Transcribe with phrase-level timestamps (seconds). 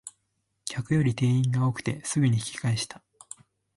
[0.67, 3.03] 客より店員が多くてすぐに引き返した